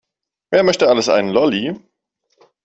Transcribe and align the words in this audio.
Wer 0.49 0.63
möchte 0.63 0.89
alles 0.89 1.09
einen 1.09 1.29
Lolli? 1.29 1.79